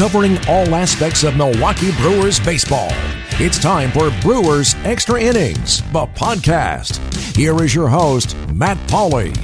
[0.00, 2.88] covering all aspects of Milwaukee Brewers baseball.
[3.32, 6.96] It's time for Brewers Extra Innings, the podcast.
[7.36, 9.36] Here is your host, Matt Pauley.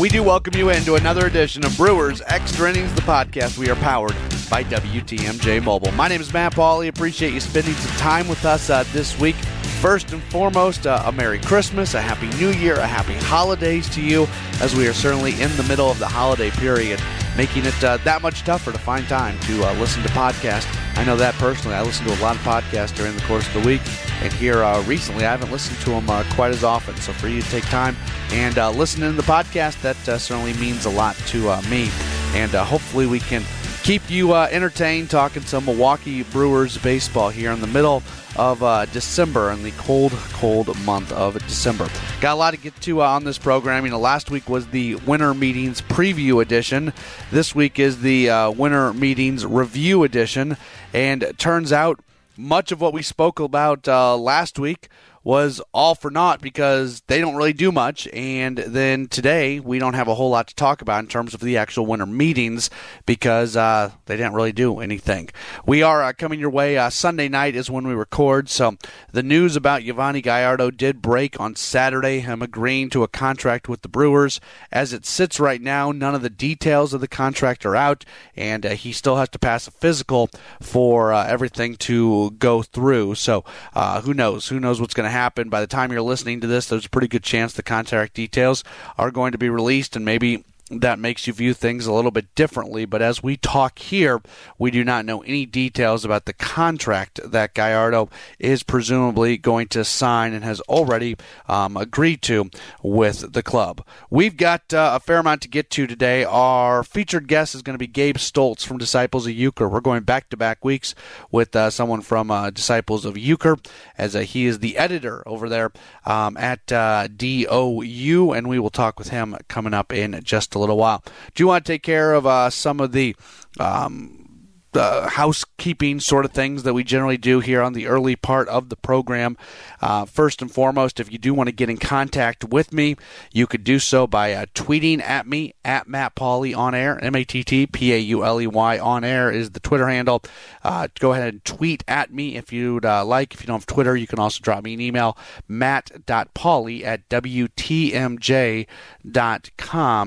[0.00, 3.58] We do welcome you into another edition of Brewers Extra Innings, the podcast.
[3.58, 4.14] We are powered
[4.48, 5.92] by WTMJ Mobile.
[5.92, 6.88] My name is Matt Pauley.
[6.88, 9.36] Appreciate you spending some time with us uh, this week.
[9.82, 14.00] First and foremost, uh, a Merry Christmas, a Happy New Year, a Happy Holidays to
[14.00, 14.26] you,
[14.62, 16.98] as we are certainly in the middle of the holiday period,
[17.38, 20.66] making it uh, that much tougher to find time to uh, listen to podcasts.
[20.96, 21.76] I know that personally.
[21.76, 23.80] I listen to a lot of podcasts during the course of the week,
[24.22, 26.96] and here uh, recently I haven't listened to them uh, quite as often.
[26.96, 27.96] So for you to take time
[28.32, 31.88] and uh, listen to the podcast, that certainly means a lot to me.
[32.34, 33.44] And hopefully we can
[33.88, 38.02] keep you entertained talking some Milwaukee Brewers baseball here in the middle
[38.36, 41.88] of uh, December in the cold, cold month of December.
[42.20, 43.86] Got a lot to get to uh, on this program.
[43.86, 46.92] You know, last week was the winter meetings preview edition.
[47.30, 50.58] This week is the uh, winter meetings review edition,
[50.92, 51.98] and turns out
[52.36, 54.90] much of what we spoke about uh, last week
[55.24, 58.08] was all for naught because they don't really do much.
[58.12, 61.40] And then today, we don't have a whole lot to talk about in terms of
[61.40, 62.70] the actual winter meetings
[63.06, 65.28] because uh, they didn't really do anything.
[65.66, 66.78] We are uh, coming your way.
[66.78, 68.48] Uh, Sunday night is when we record.
[68.48, 68.76] So
[69.12, 73.82] the news about Yovani Gallardo did break on Saturday, him agreeing to a contract with
[73.82, 74.40] the Brewers.
[74.72, 78.04] As it sits right now, none of the details of the contract are out,
[78.36, 80.30] and uh, he still has to pass a physical
[80.60, 83.14] for uh, everything to go through.
[83.16, 84.48] So uh, who knows?
[84.48, 85.28] Who knows what's going to happen?
[85.28, 85.50] happen.
[85.50, 88.64] By the time you're listening to this, there's a pretty good chance the contract details
[88.96, 92.34] are going to be released, and maybe that makes you view things a little bit
[92.34, 92.84] differently.
[92.84, 94.20] But as we talk here,
[94.58, 99.84] we do not know any details about the contract that Gallardo is presumably going to
[99.84, 101.16] sign and has already
[101.48, 102.50] um, agreed to
[102.82, 103.84] with the club.
[104.10, 106.24] We've got uh, a fair amount to get to today.
[106.24, 109.70] Our featured guest is going to be Gabe Stoltz from Disciples of Uecker.
[109.70, 110.94] We're going back to back weeks
[111.30, 113.64] with uh, someone from uh, Disciples of Uecker,
[113.96, 115.72] as uh, he is the editor over there
[116.04, 120.57] um, at uh, DOU, and we will talk with him coming up in just a
[120.58, 121.02] a little while.
[121.34, 123.16] Do you want to take care of uh, some of the
[123.58, 124.27] um,
[124.72, 128.68] the housekeeping sort of things that we generally do here on the early part of
[128.68, 129.36] the program.
[129.80, 132.96] Uh, first and foremost, if you do want to get in contact with me,
[133.32, 137.02] you could do so by uh, tweeting at me at Matt Pauley on air.
[137.02, 139.88] M A T T P A U L E Y on air is the Twitter
[139.88, 140.22] handle.
[140.62, 143.34] Uh, go ahead and tweet at me if you'd uh, like.
[143.34, 148.68] If you don't have Twitter, you can also drop me an email, matt.pauley at WTMJ.com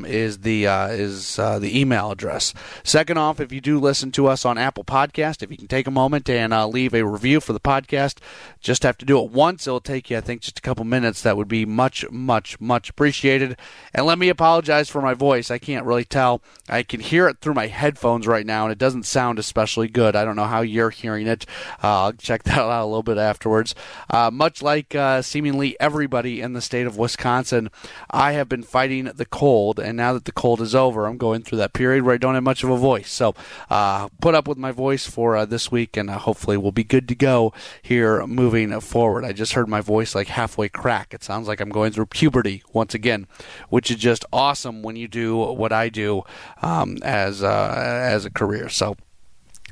[0.05, 2.53] is the, uh, is, the email address.
[2.83, 5.41] Second off, if you do listen to us on on Apple Podcast.
[5.41, 8.17] If you can take a moment and uh, leave a review for the podcast,
[8.59, 9.65] just have to do it once.
[9.65, 11.21] It'll take you, I think, just a couple minutes.
[11.21, 13.57] That would be much, much, much appreciated.
[13.93, 15.49] And let me apologize for my voice.
[15.49, 16.41] I can't really tell.
[16.67, 20.15] I can hear it through my headphones right now, and it doesn't sound especially good.
[20.15, 21.45] I don't know how you're hearing it.
[21.81, 23.73] Uh, I'll check that out a little bit afterwards.
[24.09, 27.69] Uh, much like uh, seemingly everybody in the state of Wisconsin,
[28.09, 31.43] I have been fighting the cold, and now that the cold is over, I'm going
[31.43, 33.11] through that period where I don't have much of a voice.
[33.11, 33.33] So
[33.69, 36.71] uh, put up up with my voice for uh, this week, and uh, hopefully we'll
[36.71, 37.53] be good to go
[37.83, 39.23] here moving forward.
[39.23, 41.13] I just heard my voice like halfway crack.
[41.13, 43.27] It sounds like I'm going through puberty once again,
[43.69, 46.23] which is just awesome when you do what I do
[46.63, 48.67] um, as uh, as a career.
[48.67, 48.95] So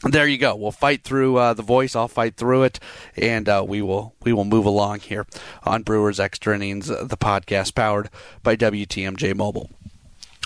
[0.03, 0.56] there you go.
[0.56, 1.96] We'll fight through uh, the voice.
[1.96, 2.80] I'll fight through it,
[3.18, 5.25] and uh, we will we will move along here
[5.63, 8.12] on Brewers Extra Innings, the podcast powered
[8.44, 9.72] by WTMJ Mobile.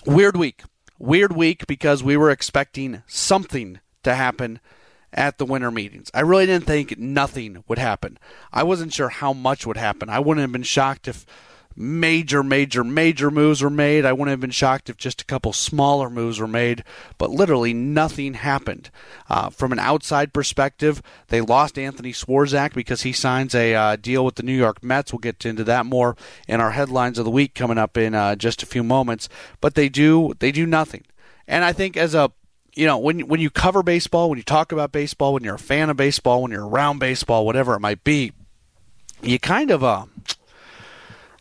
[0.05, 0.63] Weird week,
[0.97, 4.59] weird week because we were expecting something to happen
[5.14, 6.09] at the winter meetings.
[6.14, 8.18] I really didn't think nothing would happen.
[8.52, 10.09] I wasn't sure how much would happen.
[10.09, 11.25] I wouldn't have been shocked if
[11.75, 14.06] major, major, major moves were made.
[14.06, 16.84] I wouldn't have been shocked if just a couple smaller moves were made,
[17.18, 18.90] but literally nothing happened.
[19.30, 24.25] Uh, from an outside perspective, they lost Anthony Swarzak because he signs a uh, deal
[24.25, 25.11] with the New York Mets.
[25.11, 26.16] We'll get into that more
[26.47, 29.29] in our headlines of the week coming up in uh, just a few moments.
[29.61, 31.03] But they do they do nothing,
[31.47, 32.32] and I think as a
[32.75, 35.59] you know, when when you cover baseball, when you talk about baseball, when you're a
[35.59, 38.31] fan of baseball, when you're around baseball, whatever it might be,
[39.22, 40.05] you kind of uh,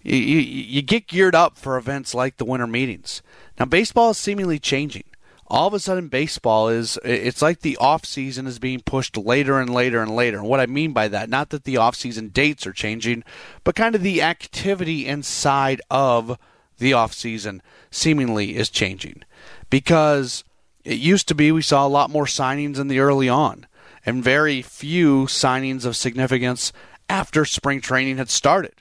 [0.02, 3.23] you, you, you get geared up for events like the winter meetings.
[3.58, 5.05] Now, baseball is seemingly changing.
[5.46, 9.61] All of a sudden, baseball is it's like the off season is being pushed later
[9.61, 10.38] and later and later.
[10.38, 13.23] And what I mean by that, not that the off season dates are changing,
[13.62, 16.38] but kind of the activity inside of
[16.78, 19.23] the off season seemingly is changing
[19.69, 20.43] because
[20.84, 23.67] it used to be we saw a lot more signings in the early on
[24.05, 26.73] and very few signings of significance
[27.08, 28.75] after spring training had started.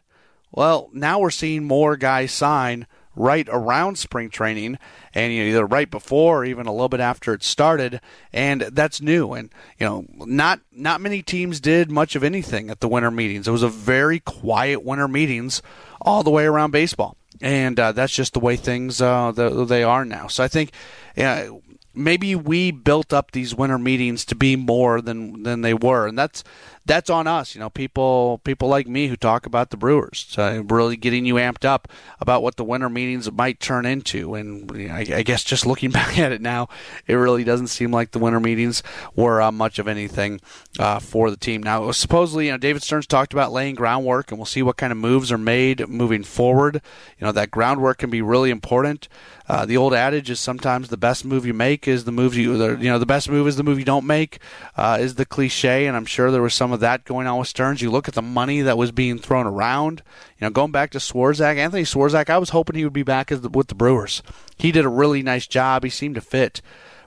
[0.52, 4.80] Well, now we're seeing more guys sign right around spring training
[5.14, 8.00] and you know, either right before or even a little bit after it started
[8.32, 9.34] and that's new.
[9.34, 13.48] And you know not not many teams did much of anything at the winter meetings.
[13.48, 15.62] It was a very quiet winter meetings
[16.00, 17.18] all the way around baseball.
[17.42, 20.28] And uh, that's just the way things uh, the, they are now.
[20.28, 20.72] So i think
[21.18, 21.48] uh,
[21.94, 26.18] maybe we built up these winter meetings to be more than than they were and
[26.18, 26.44] that's
[26.86, 27.54] that's on us.
[27.54, 31.36] You know, people people like me who talk about the Brewers, so really getting you
[31.36, 31.88] amped up
[32.20, 34.34] about what the winter meetings might turn into.
[34.34, 36.70] And you know, I, I, guess just looking back at it now,
[37.08, 38.82] it really doesn't seem like the winter meetings
[39.16, 40.42] were uh, much of anything
[40.80, 41.62] uh, for the team.
[41.62, 44.92] Now, supposedly, you know, David Stearns talked about laying groundwork, and we'll see what kind
[44.92, 46.82] of moves are made moving forward.
[47.20, 49.08] You know, that groundwork can be really important.
[49.52, 52.54] Uh, the old adage is sometimes the best move you make is the move you,
[52.78, 54.40] you know, the best move is the move you don't make,
[54.78, 57.50] uh, is the cliche, and I'm sure there was some of that going on with
[57.50, 57.82] Stearns.
[57.82, 60.04] You look at the money that was being thrown around.
[60.40, 63.28] You know, going back to Swarzak, Anthony Swarzak, I was hoping he would be back
[63.28, 64.24] the, with the Brewers.
[64.58, 65.84] He did a really nice job.
[65.84, 66.62] He seemed to fit.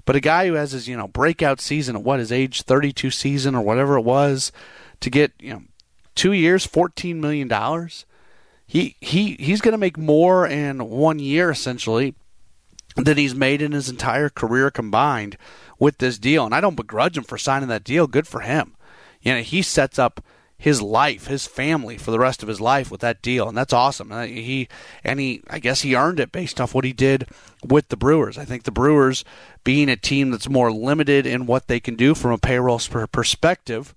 [0.04, 3.10] But a guy who has his, you know, breakout season at what his age 32
[3.10, 4.52] season or whatever it was,
[5.00, 5.62] to get you know
[6.14, 8.04] two years, 14 million dollars.
[8.66, 12.14] He he he's going to make more in one year essentially
[12.96, 15.36] that he's made in his entire career combined
[15.78, 16.44] with this deal.
[16.44, 18.06] And I don't begrudge him for signing that deal.
[18.06, 18.74] Good for him.
[19.20, 20.20] You know, he sets up
[20.56, 23.72] his life, his family for the rest of his life with that deal, and that's
[23.72, 24.12] awesome.
[24.12, 24.68] Uh, he
[25.02, 27.28] and he, I guess he earned it based off what he did
[27.62, 28.38] with the Brewers.
[28.38, 29.24] I think the Brewers,
[29.62, 33.94] being a team that's more limited in what they can do from a payroll perspective,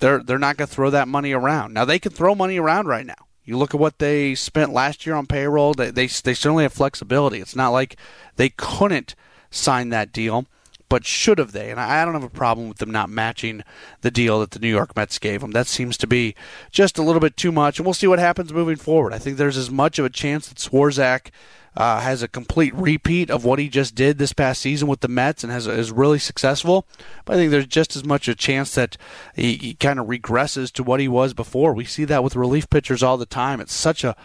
[0.00, 1.74] they're they're not going to throw that money around.
[1.74, 3.25] Now they can throw money around right now.
[3.46, 5.72] You look at what they spent last year on payroll.
[5.72, 7.38] They, they, they certainly have flexibility.
[7.38, 7.96] It's not like
[8.34, 9.14] they couldn't
[9.50, 10.46] sign that deal,
[10.88, 11.70] but should have they?
[11.70, 13.62] And I don't have a problem with them not matching
[14.02, 15.52] the deal that the New York Mets gave them.
[15.52, 16.34] That seems to be
[16.70, 19.12] just a little bit too much, and we'll see what happens moving forward.
[19.12, 21.30] I think there's as much of a chance that Swarzak
[21.76, 25.08] uh, has a complete repeat of what he just did this past season with the
[25.08, 26.86] Mets and has is really successful.
[27.24, 28.96] But I think there's just as much a chance that
[29.34, 31.74] he, he kind of regresses to what he was before.
[31.74, 33.60] We see that with relief pitchers all the time.
[33.60, 34.16] It's such a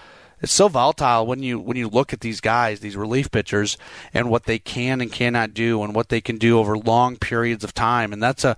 [0.42, 3.78] it's so volatile when you when you look at these guys, these relief pitchers,
[4.14, 7.64] and what they can and cannot do, and what they can do over long periods
[7.64, 8.12] of time.
[8.12, 8.58] And that's a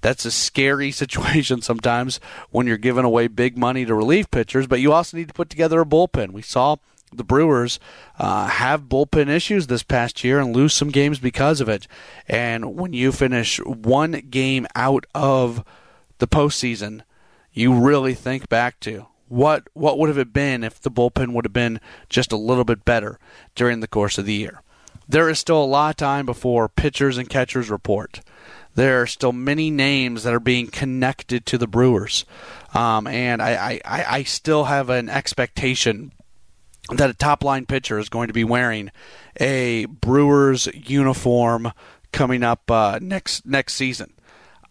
[0.00, 2.20] that's a scary situation sometimes
[2.50, 4.66] when you're giving away big money to relief pitchers.
[4.66, 6.32] But you also need to put together a bullpen.
[6.32, 6.76] We saw
[7.12, 7.78] the Brewers
[8.18, 11.86] uh, have bullpen issues this past year and lose some games because of it.
[12.28, 15.64] And when you finish one game out of
[16.18, 17.02] the postseason,
[17.52, 21.44] you really think back to what what would have it been if the bullpen would
[21.44, 23.18] have been just a little bit better
[23.54, 24.62] during the course of the year.
[25.08, 28.20] There is still a lot of time before pitchers and catchers report.
[28.76, 32.24] There are still many names that are being connected to the Brewers,
[32.72, 36.12] um, and I, I, I still have an expectation
[36.92, 38.90] that a top line pitcher is going to be wearing
[39.38, 41.72] a Brewers uniform
[42.12, 44.12] coming up uh, next next season.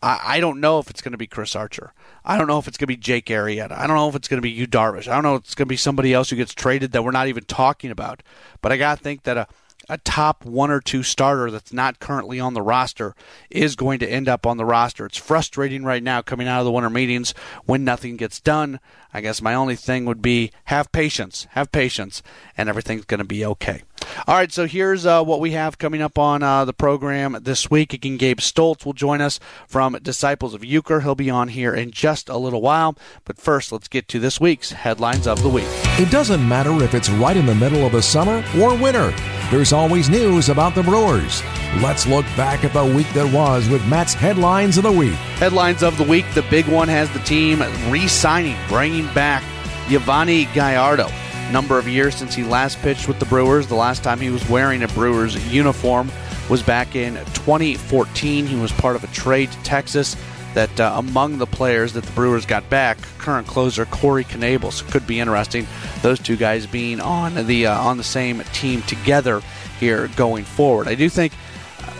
[0.01, 1.93] I, I don't know if it's going to be Chris Archer.
[2.23, 3.71] I don't know if it's going to be Jake Arrieta.
[3.71, 5.07] I don't know if it's going to be Yu Darvish.
[5.07, 7.11] I don't know if it's going to be somebody else who gets traded that we're
[7.11, 8.21] not even talking about.
[8.61, 9.47] But I got to think that a
[9.89, 13.15] a top one or two starter that's not currently on the roster
[13.49, 15.05] is going to end up on the roster.
[15.05, 17.33] It's frustrating right now coming out of the winter meetings
[17.65, 18.79] when nothing gets done.
[19.13, 22.21] I guess my only thing would be have patience, have patience,
[22.55, 23.81] and everything's going to be okay.
[24.27, 27.69] All right, so here's uh, what we have coming up on uh, the program this
[27.69, 27.93] week.
[27.93, 31.01] Again, Gabe Stoltz will join us from Disciples of Uecker.
[31.01, 32.95] He'll be on here in just a little while.
[33.25, 35.88] But first, let's get to this week's headlines of the week.
[35.99, 39.13] It doesn't matter if it's right in the middle of the summer or winter.
[39.51, 41.43] There's always news about the Brewers.
[41.81, 45.11] Let's look back at the week that was with Matt's headlines of the week.
[45.39, 46.23] Headlines of the week.
[46.33, 47.59] The big one has the team
[47.91, 49.43] re-signing, bringing back
[49.87, 51.09] Yovani Gallardo
[51.51, 53.67] number of years since he last pitched with the Brewers.
[53.67, 56.09] The last time he was wearing a Brewers uniform
[56.49, 58.45] was back in 2014.
[58.45, 60.15] He was part of a trade to Texas
[60.53, 64.71] that uh, among the players that the Brewers got back, current closer Corey Knebel.
[64.71, 65.67] So could be interesting.
[66.01, 69.41] Those two guys being on the uh, on the same team together
[69.79, 70.87] here going forward.
[70.87, 71.33] I do think
[71.79, 71.93] uh,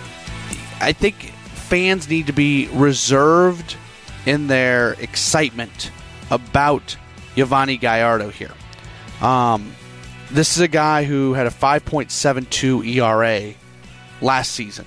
[0.82, 3.76] I think fans need to be reserved
[4.26, 5.92] in their excitement
[6.32, 6.98] about
[7.36, 8.52] Yovani Gallardo here.
[9.22, 9.74] Um,
[10.32, 13.54] this is a guy who had a 5.72 ERA
[14.22, 14.86] last season.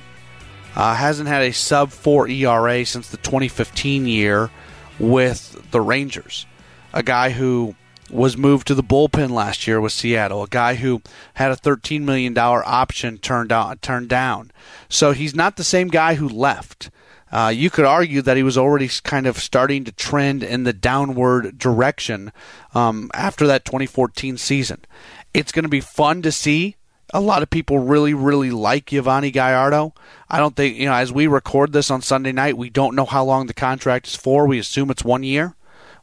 [0.75, 4.50] Uh, hasn't had a sub 4 ERA since the 2015 year
[4.99, 6.47] with the Rangers.
[6.93, 7.75] A guy who
[8.11, 10.43] was moved to the bullpen last year with Seattle.
[10.43, 11.00] A guy who
[11.35, 14.50] had a $13 million option turned, out, turned down.
[14.88, 16.91] So he's not the same guy who left.
[17.33, 20.73] uh, you could argue that he was already kind of starting to trend in the
[20.75, 22.31] downward direction
[22.75, 24.85] um, after that 2014 season.
[25.33, 26.76] It's going to be fun to see.
[27.12, 29.95] A lot of people really, really like Yovani Gallardo.
[30.31, 33.04] I don't think, you know, as we record this on Sunday night, we don't know
[33.04, 34.47] how long the contract is for.
[34.47, 35.54] We assume it's one year.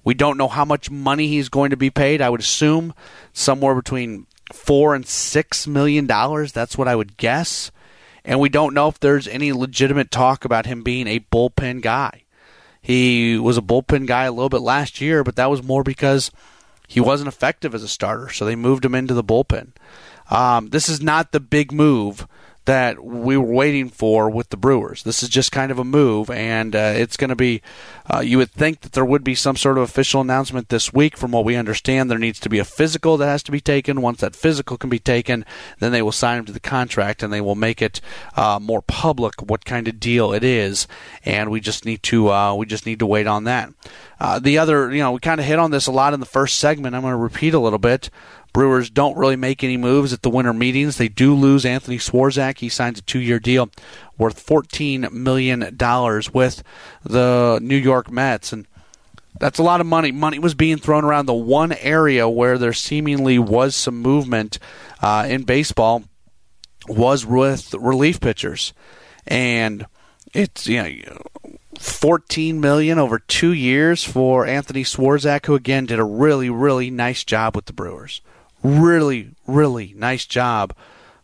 [0.04, 2.22] We don't know how much money he's going to be paid.
[2.22, 2.94] I would assume
[3.34, 6.52] somewhere between four and six million dollars.
[6.52, 7.72] That's what I would guess
[8.30, 12.24] and we don't know if there's any legitimate talk about him being a bullpen guy.
[12.82, 16.32] He was a bullpen guy a little bit last year, but that was more because
[16.88, 19.72] he wasn't effective as a starter, so they moved him into the bullpen.
[20.30, 22.28] Um, this is not the big move
[22.70, 25.02] that we were waiting for with the Brewers.
[25.02, 27.64] This is just kind of a move, and uh, it's going to be.
[28.06, 31.18] Uh, you would think that there would be some sort of official announcement this week.
[31.18, 34.02] From what we understand, there needs to be a physical that has to be taken.
[34.02, 35.46] Once that physical can be taken,
[35.80, 38.02] then they will sign him to the contract, and they will make it
[38.36, 40.88] uh, more public what kind of deal it is.
[41.26, 43.74] And we just need to uh, we just need to wait on that.
[44.20, 46.26] Uh, the other, you know, we kind of hit on this a lot in the
[46.26, 46.94] first segment.
[46.94, 48.12] I'm going to repeat a little bit.
[48.54, 50.98] Brewers don't really make any moves at the winter meetings.
[50.98, 52.60] They do lose Anthony Swarzak.
[52.60, 53.70] He signs a two-year deal
[54.18, 55.62] worth $14 million
[56.34, 56.64] with
[57.04, 58.52] the New York Mets.
[58.52, 58.68] And
[59.40, 60.12] that's a lot of money.
[60.12, 64.58] Money was being thrown around the one area where there seemingly was some movement
[65.02, 66.04] uh, in baseball
[66.88, 68.74] was with relief pitchers.
[69.28, 69.86] And
[70.34, 76.04] it's, you know, 14 million over two years for Anthony Swarzak, who again did a
[76.04, 78.22] really, really nice job with the Brewers
[78.64, 80.74] really, really nice job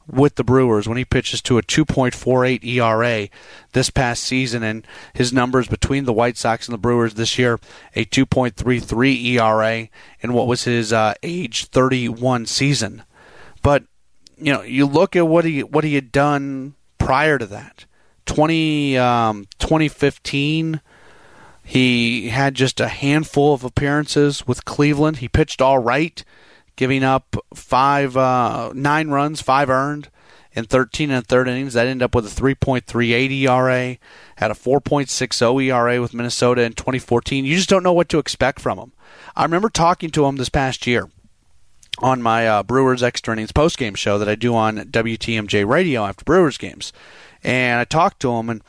[0.08, 3.28] with the Brewers when he pitches to a 2.48 ERA
[3.74, 7.60] this past season, and his numbers between the White Sox and the Brewers this year
[7.96, 9.90] a 2.33 ERA
[10.22, 13.04] in what was his uh, age 31 season.
[13.62, 13.84] But
[14.38, 17.86] you know, you look at what he what he had done prior to that.
[18.26, 20.82] 20, um, 2015,
[21.64, 25.18] he had just a handful of appearances with Cleveland.
[25.18, 26.24] He pitched all right
[26.76, 30.10] giving up five, uh, nine runs, five earned
[30.54, 31.74] in 13 and third innings.
[31.74, 33.98] That ended up with a 3.38 ERA,
[34.38, 37.46] had a 4.60 ERA with Minnesota in 2014.
[37.46, 38.94] You just don't know what to expect from him.
[39.36, 41.10] I remember talking to him this past year
[42.00, 46.06] on my uh, Brewers extra innings post game show that I do on WTMJ radio
[46.06, 46.92] after Brewers games,
[47.44, 48.62] and I talked to him and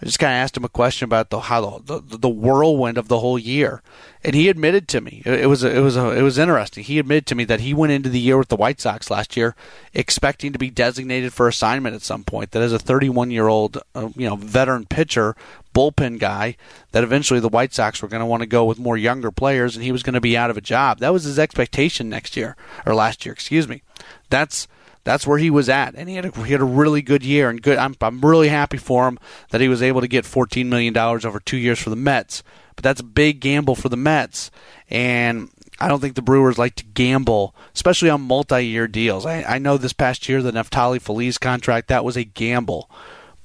[0.00, 2.98] I just kind of asked him a question about the how the, the, the whirlwind
[2.98, 3.82] of the whole year,
[4.22, 6.84] and he admitted to me it, it was a, it was a, it was interesting.
[6.84, 9.36] He admitted to me that he went into the year with the White Sox last
[9.36, 9.56] year
[9.94, 12.52] expecting to be designated for assignment at some point.
[12.52, 15.34] That as a 31 year old uh, you know veteran pitcher,
[15.74, 16.56] bullpen guy,
[16.92, 19.74] that eventually the White Sox were going to want to go with more younger players,
[19.74, 21.00] and he was going to be out of a job.
[21.00, 23.82] That was his expectation next year or last year, excuse me.
[24.30, 24.68] That's
[25.08, 27.48] that's where he was at, and he had a, he had a really good year
[27.48, 27.78] and good.
[27.78, 31.24] I'm I'm really happy for him that he was able to get 14 million dollars
[31.24, 32.42] over two years for the Mets.
[32.76, 34.50] But that's a big gamble for the Mets,
[34.90, 35.48] and
[35.80, 39.24] I don't think the Brewers like to gamble, especially on multi-year deals.
[39.24, 42.90] I, I know this past year the Neftali Feliz contract that was a gamble,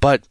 [0.02, 0.28] but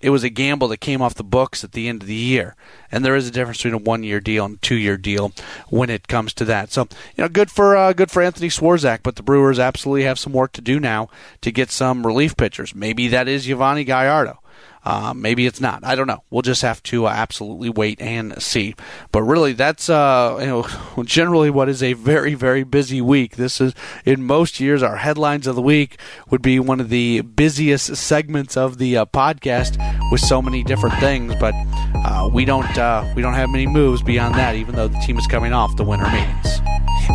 [0.00, 2.54] it was a gamble that came off the books at the end of the year.
[2.92, 5.32] And there is a difference between a one-year deal and a two-year deal
[5.68, 6.70] when it comes to that.
[6.70, 10.18] So, you know, good for uh, good for Anthony Swarzak, but the Brewers absolutely have
[10.18, 11.08] some work to do now
[11.40, 12.74] to get some relief pitchers.
[12.74, 14.40] Maybe that is Yovani Gallardo.
[14.86, 15.84] Uh, maybe it's not.
[15.84, 16.22] I don't know.
[16.30, 18.76] We'll just have to uh, absolutely wait and see.
[19.10, 23.34] But really, that's uh, you know generally what is a very very busy week.
[23.34, 23.74] This is
[24.04, 25.98] in most years our headlines of the week
[26.30, 29.76] would be one of the busiest segments of the uh, podcast
[30.12, 31.34] with so many different things.
[31.40, 31.54] But
[31.96, 34.54] uh, we don't uh, we don't have many moves beyond that.
[34.54, 36.60] Even though the team is coming off the winter meetings.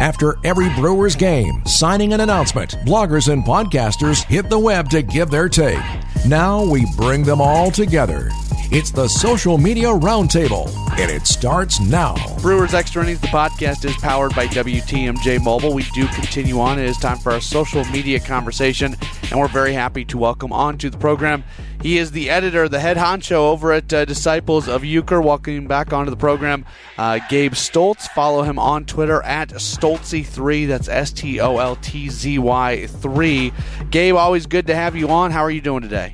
[0.02, 5.30] After every Brewers game, signing an announcement, bloggers and podcasters hit the web to give
[5.30, 5.80] their take.
[6.28, 8.30] Now we bring them all together.
[8.74, 12.16] It's the Social Media Roundtable, and it starts now.
[12.40, 15.74] Brewers Extra Innings, the podcast, is powered by WTMJ Mobile.
[15.74, 16.80] We do continue on.
[16.80, 18.96] It is time for our social media conversation,
[19.30, 21.44] and we're very happy to welcome on to the program.
[21.82, 25.22] He is the editor, the head honcho over at uh, Disciples of Uecker.
[25.22, 26.64] Welcoming back onto the program,
[26.98, 28.08] uh, Gabe Stoltz.
[28.10, 30.68] Follow him on Twitter at Stoltzy3.
[30.68, 33.52] That's S T O L T Z Y 3.
[33.90, 35.32] Gabe, always good to have you on.
[35.32, 36.11] How are you doing today?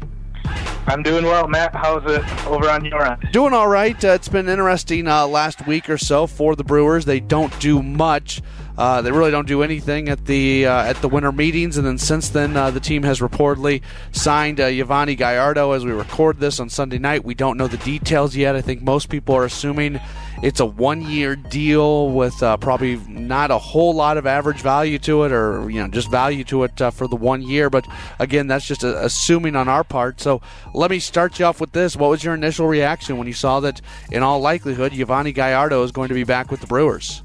[0.88, 1.76] I'm doing well, Matt.
[1.76, 3.28] How's it over on your end?
[3.34, 4.04] Doing all right.
[4.04, 7.04] Uh, it's been interesting uh, last week or so for the Brewers.
[7.04, 8.42] They don't do much.
[8.78, 11.98] Uh, they really don't do anything at the uh, at the winter meetings, and then
[11.98, 13.82] since then, uh, the team has reportedly
[14.12, 17.24] signed uh, Gallardo as we record this on Sunday night.
[17.24, 18.56] We don't know the details yet.
[18.56, 20.00] I think most people are assuming
[20.44, 25.24] it's a one-year deal with uh, probably not a whole lot of average value to
[25.24, 27.72] it, or you know, just value to it uh, for the one year.
[27.72, 27.88] But
[28.20, 30.22] again, that's just assuming on our part.
[30.22, 30.42] So
[30.76, 31.96] let me start you off with this.
[31.96, 33.82] What was your initial reaction when you saw that,
[34.12, 37.24] in all likelihood, Yovani Gallardo is going to be back with the Brewers?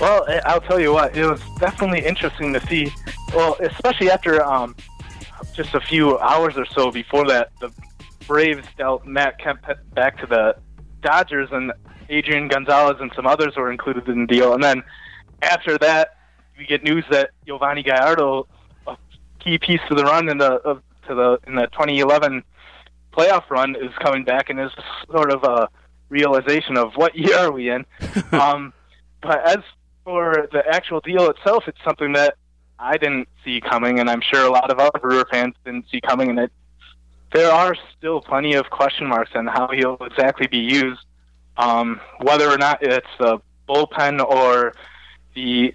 [0.00, 2.92] Well, I'll tell you what, it was definitely interesting to see.
[3.34, 4.76] Well, especially after um,
[5.54, 7.72] just a few hours or so before that, the
[8.26, 10.56] Braves dealt Matt Kemp back to the
[11.00, 11.72] Dodgers, and
[12.08, 14.52] Adrian Gonzalez and some others were included in the deal.
[14.52, 14.82] And then
[15.42, 16.16] after that,
[16.58, 18.48] we get news that Yovani Gallardo,
[18.86, 18.96] a
[19.38, 22.42] key piece to the run in the uh, to the in the 2011
[23.12, 24.72] playoff run, is coming back, and is
[25.10, 25.68] sort of a
[26.08, 27.84] realization of what year are we in.
[28.32, 28.72] um,
[29.22, 29.58] but as
[30.04, 32.36] for the actual deal itself, it's something that
[32.78, 36.00] I didn't see coming, and I'm sure a lot of other Brewer fans didn't see
[36.00, 36.30] coming.
[36.30, 36.52] And it,
[37.32, 41.00] there are still plenty of question marks on how he'll exactly be used,
[41.56, 44.74] um, whether or not it's the bullpen or
[45.34, 45.74] the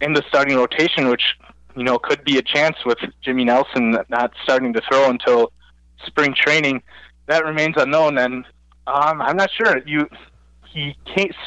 [0.00, 1.22] in the starting rotation, which
[1.76, 5.52] you know could be a chance with Jimmy Nelson not starting to throw until
[6.04, 6.82] spring training.
[7.26, 8.44] That remains unknown, and
[8.86, 9.80] um, I'm not sure.
[9.86, 10.08] You
[10.72, 10.96] he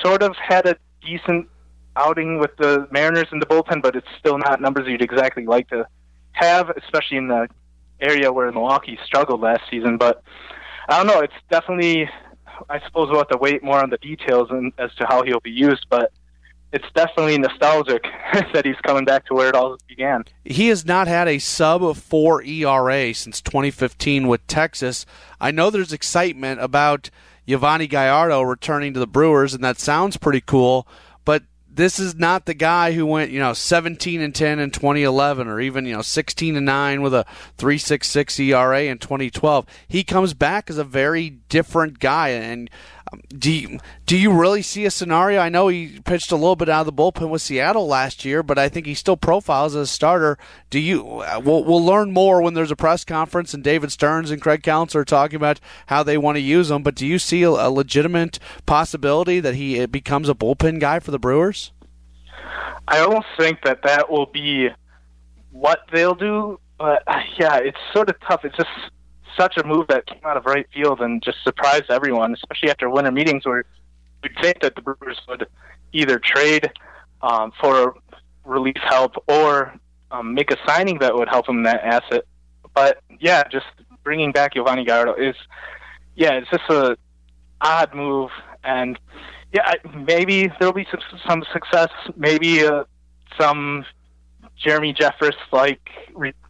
[0.02, 1.48] sort of had a decent
[1.96, 5.70] outing with the Mariners in the bullpen, but it's still not numbers you'd exactly like
[5.70, 5.88] to
[6.32, 7.48] have, especially in the
[8.00, 9.98] area where Milwaukee struggled last season.
[9.98, 10.24] But
[10.90, 11.20] I don't know.
[11.22, 12.10] It's definitely,
[12.70, 15.40] I suppose, we'll have to wait more on the details and, as to how he'll
[15.40, 15.86] be used.
[15.90, 16.12] But
[16.72, 18.04] it's definitely nostalgic
[18.54, 20.26] that he's coming back to where it all began.
[20.44, 25.06] He has not had a sub four ERA since 2015 with Texas.
[25.40, 27.12] I know there's excitement about
[27.48, 30.88] Yovani Gallardo returning to the Brewers, and that sounds pretty cool.
[31.26, 31.44] But
[31.76, 35.60] this is not the guy who went, you know, 17 and 10 in 2011 or
[35.60, 37.26] even, you know, 16 and 9 with a
[37.58, 39.66] 3.66 ERA in 2012.
[39.88, 42.70] He comes back as a very different guy and
[43.30, 45.40] do you, do you really see a scenario?
[45.40, 48.44] I know he pitched a little bit out of the bullpen with Seattle last year,
[48.44, 50.38] but I think he still profiles as a starter.
[50.70, 51.20] Do you?
[51.20, 54.64] Uh, we'll, we'll learn more when there's a press conference and David Stearns and Craig
[54.64, 56.84] Counsell are talking about how they want to use him.
[56.84, 61.00] But do you see a, a legitimate possibility that he uh, becomes a bullpen guy
[61.00, 61.72] for the Brewers?
[62.88, 64.70] I almost think that that will be
[65.52, 66.60] what they'll do.
[66.78, 68.44] But uh, yeah, it's sort of tough.
[68.44, 68.70] It's just
[69.38, 72.90] such a move that came out of right field and just surprised everyone, especially after
[72.90, 73.66] winter meetings where
[74.22, 75.48] we'd think that the Brewers would
[75.92, 76.72] either trade
[77.22, 77.96] um, for
[78.46, 79.74] relief help or
[80.12, 82.26] um, make a signing that would help him that asset.
[82.74, 83.66] But yeah, just
[84.04, 85.36] bringing back Yovani Gallardo is,
[86.16, 86.98] yeah, it's just a
[87.62, 88.30] odd move,
[88.64, 89.00] and
[89.54, 92.84] yeah, maybe there'll be some, some success, maybe uh,
[93.40, 93.86] some
[94.58, 95.82] Jeremy Jeffress like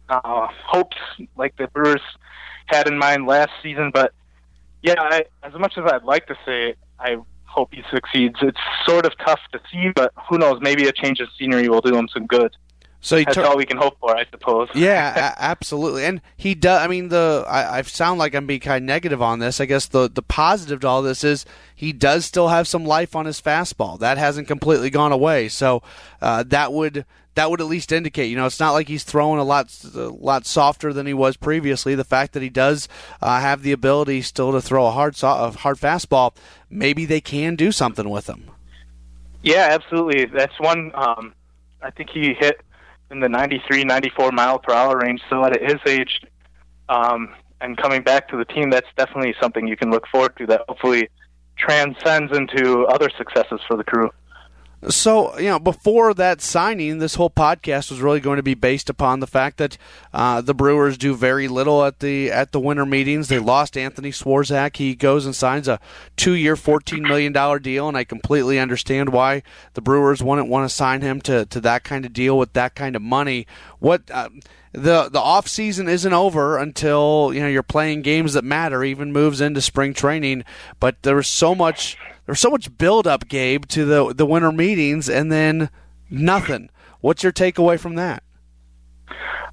[0.08, 0.96] uh, hopes,
[1.36, 2.00] like the Brewers
[2.66, 3.90] had in mind last season.
[3.92, 4.12] But
[4.82, 9.06] yeah, I, as much as I'd like to say I hope he succeeds, it's sort
[9.06, 9.90] of tough to see.
[9.94, 10.58] But who knows?
[10.60, 12.54] Maybe a change of scenery will do him some good.
[13.04, 14.70] So that's all we can hope for, I suppose.
[14.74, 16.06] yeah, a- absolutely.
[16.06, 16.80] And he does.
[16.80, 19.60] I mean, the I, I sound like I'm being kind of negative on this.
[19.60, 23.14] I guess the the positive to all this is he does still have some life
[23.14, 23.98] on his fastball.
[23.98, 25.48] That hasn't completely gone away.
[25.48, 25.82] So
[26.22, 29.38] uh, that would that would at least indicate, you know, it's not like he's throwing
[29.38, 31.94] a lot, a lot softer than he was previously.
[31.94, 32.88] The fact that he does
[33.20, 36.34] uh, have the ability still to throw a hard, a hard fastball,
[36.70, 38.50] maybe they can do something with him.
[39.42, 40.24] Yeah, absolutely.
[40.24, 40.90] That's one.
[40.94, 41.34] Um,
[41.82, 42.62] I think he hit
[43.10, 45.20] in the 93, 94 mile per hour range.
[45.28, 46.20] So at his age,
[46.88, 50.46] um, and coming back to the team, that's definitely something you can look forward to.
[50.46, 51.08] That hopefully
[51.56, 54.10] transcends into other successes for the crew.
[54.88, 58.90] So, you know, before that signing, this whole podcast was really going to be based
[58.90, 59.78] upon the fact that
[60.12, 63.28] uh, the Brewers do very little at the at the winter meetings.
[63.28, 64.76] They lost Anthony Swarzak.
[64.76, 65.80] He goes and signs a
[66.16, 69.42] two-year, fourteen million dollar deal, and I completely understand why
[69.72, 72.74] the Brewers wouldn't want to sign him to, to that kind of deal with that
[72.74, 73.46] kind of money.
[73.78, 74.28] What uh,
[74.72, 78.84] the the off season isn't over until you know you're playing games that matter.
[78.84, 80.44] Even moves into spring training,
[80.78, 85.08] but there's so much there's so much build up, Gabe, to the the winter meetings,
[85.08, 85.70] and then
[86.10, 86.70] nothing.
[87.00, 88.22] What's your takeaway from that?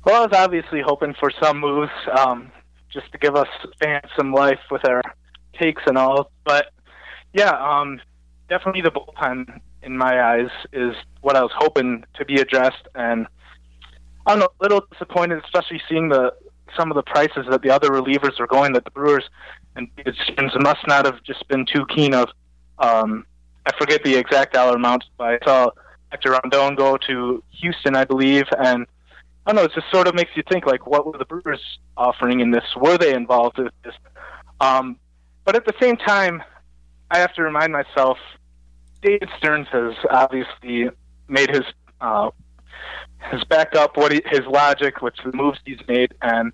[0.05, 2.51] Well, I was obviously hoping for some moves, um,
[2.91, 3.47] just to give us
[3.81, 5.01] fans some life with our
[5.59, 6.31] takes and all.
[6.43, 6.67] But
[7.33, 8.01] yeah, um,
[8.49, 12.87] definitely the bullpen, in my eyes, is what I was hoping to be addressed.
[12.95, 13.27] And
[14.25, 16.33] I'm a little disappointed, especially seeing the
[16.77, 18.73] some of the prices that the other relievers are going.
[18.73, 19.29] That the Brewers
[19.75, 19.87] and
[20.23, 22.29] Stearns must not have just been too keen of
[22.81, 23.25] um,
[23.65, 25.71] I forget the exact dollar amount, but I saw
[26.09, 28.85] Hector Rondon go to Houston, I believe, and
[29.45, 29.63] I don't know.
[29.63, 31.61] It just sort of makes you think, like, what were the Brewers
[31.95, 32.63] offering in this?
[32.75, 33.93] Were they involved with this?
[34.59, 34.97] Um,
[35.45, 36.43] but at the same time,
[37.09, 38.17] I have to remind myself,
[39.01, 40.89] David Stearns has obviously
[41.27, 41.63] made his
[41.99, 42.29] uh,
[43.17, 46.51] has backed up what he, his logic with the moves he's made, and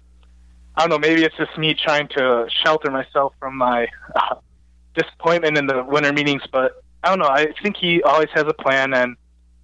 [0.76, 1.00] I don't know.
[1.00, 4.36] Maybe it's just me trying to shelter myself from my uh,
[4.98, 7.30] disappointment in the winter meetings, but I don't know.
[7.30, 9.16] I think he always has a plan, and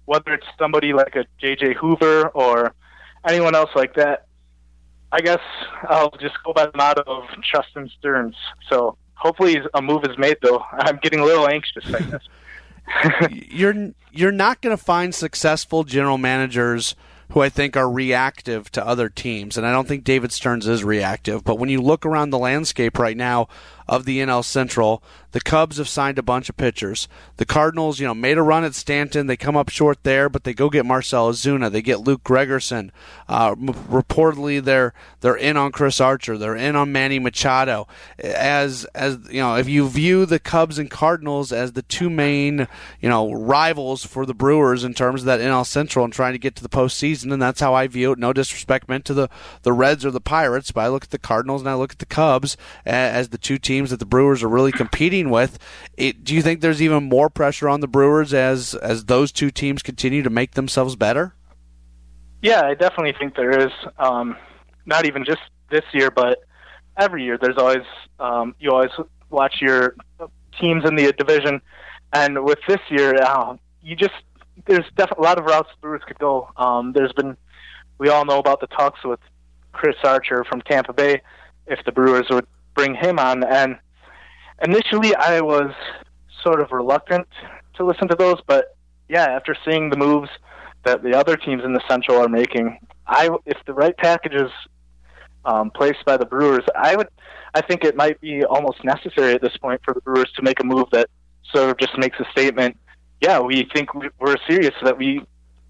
[0.06, 1.74] whether it's somebody like a J.J.
[1.74, 2.74] Hoover or
[3.26, 4.26] anyone else like that,
[5.12, 5.40] I guess
[5.82, 8.36] I'll just go by the motto of Justin Stearns.
[8.68, 10.64] So hopefully a move is made, though.
[10.72, 13.30] I'm getting a little anxious, I guess.
[13.30, 16.94] you're you're not going to find successful general managers
[17.30, 20.84] who I think are reactive to other teams, and I don't think David Stearns is
[20.84, 21.42] reactive.
[21.42, 23.48] But when you look around the landscape right now
[23.88, 25.02] of the NL Central,
[25.34, 27.08] the Cubs have signed a bunch of pitchers.
[27.38, 29.26] The Cardinals, you know, made a run at Stanton.
[29.26, 31.72] They come up short there, but they go get Marcell Ozuna.
[31.72, 32.90] They get Luke Gregerson.
[33.28, 36.38] Uh, reportedly, they're they're in on Chris Archer.
[36.38, 37.88] They're in on Manny Machado.
[38.20, 42.68] As as you know, if you view the Cubs and Cardinals as the two main
[43.00, 46.38] you know rivals for the Brewers in terms of that NL Central and trying to
[46.38, 48.20] get to the postseason, and that's how I view it.
[48.20, 49.28] No disrespect meant to the
[49.62, 51.98] the Reds or the Pirates, but I look at the Cardinals and I look at
[51.98, 55.58] the Cubs as the two teams that the Brewers are really competing competing with.
[55.96, 59.50] It, do you think there's even more pressure on the Brewers as as those two
[59.50, 61.34] teams continue to make themselves better?
[62.42, 63.72] Yeah, I definitely think there is.
[63.98, 64.36] Um,
[64.86, 66.44] not even just this year, but
[66.98, 67.38] every year.
[67.40, 67.86] There's always
[68.20, 68.90] um, you always
[69.30, 69.96] watch your
[70.60, 71.60] teams in the division,
[72.12, 74.14] and with this year, uh, you just
[74.66, 76.48] there's definitely a lot of routes the Brewers could go.
[76.56, 77.36] Um, there's been
[77.98, 79.20] we all know about the talks with
[79.72, 81.22] Chris Archer from Tampa Bay,
[81.66, 83.78] if the Brewers would bring him on, and
[84.62, 85.72] initially I was
[86.42, 87.26] sort of reluctant
[87.74, 88.76] to listen to those, but
[89.08, 90.30] yeah, after seeing the moves
[90.84, 94.50] that the other teams in the Central are making, I if the right package is
[95.44, 97.08] um, placed by the Brewers, I would
[97.54, 100.60] I think it might be almost necessary at this point for the Brewers to make
[100.60, 101.08] a move that
[101.52, 102.76] sort of just makes a statement.
[103.20, 105.22] Yeah, we think we're serious that we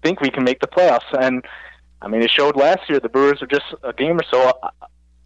[0.03, 1.45] think we can make the playoffs, and
[2.01, 2.99] I mean it showed last year.
[2.99, 4.53] The Brewers are just a game or so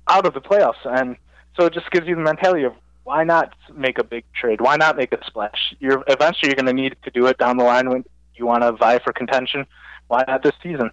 [0.08, 1.15] out of the playoffs, and
[1.58, 4.62] so it just gives you the mentality of why not make a big trade?
[4.62, 5.73] Why not make a splash?
[5.79, 8.63] You're eventually you're going to need to do it down the line when you want
[8.63, 9.65] to vie for contention.
[10.07, 10.91] Why not this season?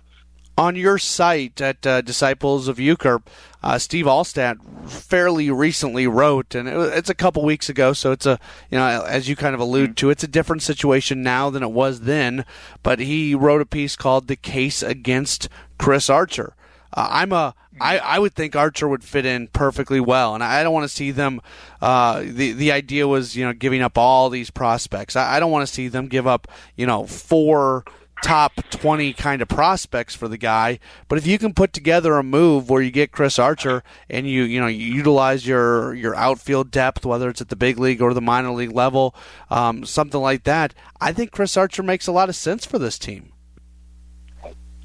[0.58, 3.22] On your site at uh, Disciples of Uecker,
[3.62, 8.24] uh, Steve Alstat fairly recently wrote, and it, it's a couple weeks ago, so it's
[8.24, 8.38] a
[8.70, 10.06] you know as you kind of allude mm-hmm.
[10.06, 12.46] to, it's a different situation now than it was then.
[12.82, 16.54] But he wrote a piece called "The Case Against Chris Archer."
[16.92, 20.62] Uh, I'm a I, I would think Archer would fit in perfectly well, and I
[20.62, 21.40] don't want to see them.
[21.81, 25.16] Uh, the the idea was you know giving up all these prospects.
[25.16, 27.85] I, I don't want to see them give up you know four
[28.22, 32.22] top 20 kind of prospects for the guy but if you can put together a
[32.22, 36.70] move where you get Chris Archer and you you know you utilize your your outfield
[36.70, 39.14] depth whether it's at the big league or the minor league level
[39.51, 42.99] um, something like that I think Chris Archer makes a lot of sense for this
[42.99, 43.33] team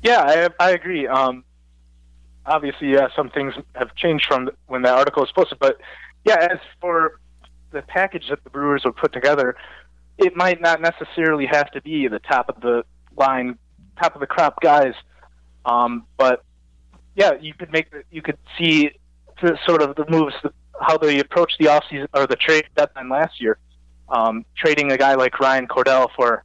[0.04, 1.46] yeah I, I agree um,
[2.46, 5.60] obviously, yeah, some things have changed from when that article was posted.
[5.60, 5.78] But
[6.26, 7.20] yeah, as for
[7.72, 9.56] the package that the Brewers would put together,
[10.18, 12.84] it might not necessarily have to be the top of the
[13.18, 13.58] line,
[14.02, 14.94] top of the crop guys.
[15.66, 16.44] Um, but
[17.16, 18.92] yeah, you could make the, you could see
[19.42, 20.36] the sort of the moves,
[20.80, 23.58] how they approached the offseason or the trade deadline last year,
[24.10, 26.44] um, trading a guy like Ryan Cordell for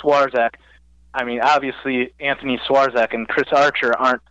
[0.00, 0.54] Swarzak.
[1.14, 4.22] I mean, obviously Anthony Swarzak and Chris Archer aren't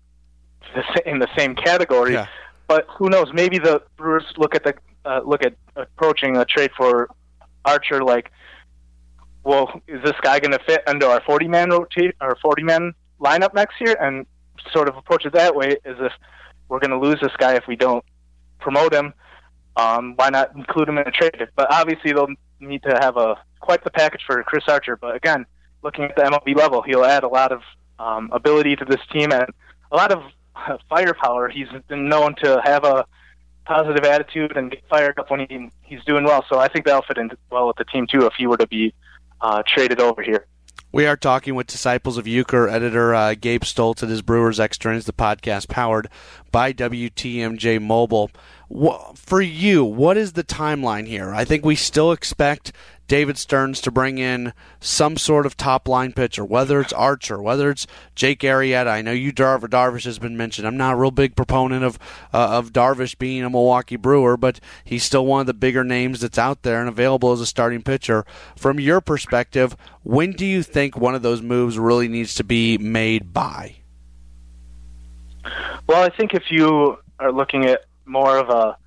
[1.06, 2.14] in the same category.
[2.14, 2.28] Yeah.
[2.68, 3.28] But who knows?
[3.34, 4.74] Maybe the Brewers look at the
[5.06, 7.10] uh, look at approaching a trade for
[7.64, 8.32] Archer like,
[9.44, 12.94] well, is this guy going to fit under our forty man rotate or forty man
[13.20, 13.96] lineup next year?
[14.02, 14.26] And
[14.74, 16.12] sort of approach it that way, as if
[16.68, 18.04] we're going to lose this guy if we don't
[18.60, 19.14] promote him.
[19.78, 21.48] Um, why not include him in a trade?
[21.56, 22.28] But obviously, they'll
[22.60, 24.98] need to have a quite the package for Chris Archer.
[24.98, 25.46] But again,
[25.84, 27.62] looking at the MLB level, he'll add a lot of
[28.00, 29.46] um, ability to this team and
[29.92, 30.24] a lot of
[30.90, 31.50] firepower.
[31.50, 33.06] He's been known to have a
[33.66, 36.46] positive attitude and get fired up when he, he's doing well.
[36.50, 38.68] So I think that'll fit in well with the team too if he were to
[38.68, 38.94] be
[39.42, 40.46] uh, traded over here.
[40.94, 44.98] We are talking with Disciples of Uecker editor uh, Gabe Stoltz at his Brewers Extra
[45.02, 46.10] the podcast powered
[46.50, 48.32] by WTMJ Mobile.
[49.16, 51.34] For you, what is the timeline here?
[51.34, 52.72] I think we still expect
[53.08, 57.70] David Stearns to bring in some sort of top line pitcher, whether it's Archer, whether
[57.70, 58.88] it's Jake Arrieta.
[58.88, 60.68] I know you Dar- Darvish has been mentioned.
[60.68, 61.98] I'm not a real big proponent of
[62.34, 66.20] uh, of Darvish being a Milwaukee Brewer, but he's still one of the bigger names
[66.20, 68.26] that's out there and available as a starting pitcher.
[68.56, 72.78] From your perspective, when do you think one of those moves really needs to be
[72.78, 73.78] made by?
[75.88, 78.78] Well, I think if you are looking at more of a